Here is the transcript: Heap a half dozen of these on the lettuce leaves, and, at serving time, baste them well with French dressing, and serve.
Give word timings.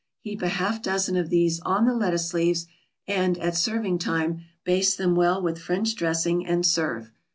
Heap 0.21 0.41
a 0.41 0.47
half 0.49 0.81
dozen 0.81 1.15
of 1.15 1.29
these 1.29 1.59
on 1.59 1.85
the 1.85 1.93
lettuce 1.93 2.33
leaves, 2.33 2.65
and, 3.07 3.37
at 3.37 3.55
serving 3.55 3.99
time, 3.99 4.41
baste 4.63 4.97
them 4.97 5.13
well 5.13 5.39
with 5.39 5.61
French 5.61 5.95
dressing, 5.95 6.43
and 6.43 6.65
serve. 6.65 7.11